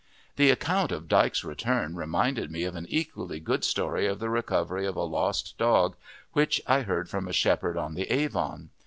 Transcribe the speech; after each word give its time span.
The 0.35 0.49
account 0.49 0.91
of 0.91 1.07
Dyke's 1.07 1.43
return 1.43 1.95
reminded 1.95 2.49
me 2.49 2.63
of 2.63 2.75
an 2.75 2.87
equally 2.89 3.39
good 3.39 3.63
story 3.63 4.07
of 4.07 4.17
the 4.17 4.31
recovery 4.31 4.87
of 4.87 4.95
a 4.95 5.03
lost 5.03 5.59
dog 5.59 5.95
which 6.33 6.59
I 6.65 6.81
heard 6.81 7.07
from 7.07 7.27
a 7.27 7.33
shepherd 7.33 7.77
on 7.77 7.93
the 7.93 8.11
Avon. 8.11 8.71